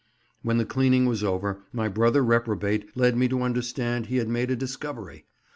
[0.41, 4.49] When the cleaning was over my brother reprobate led me to understand he had made
[4.49, 5.25] a discovery.